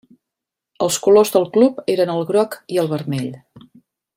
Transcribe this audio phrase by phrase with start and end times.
[0.85, 3.31] Els colors del club eren el groc i el vermell.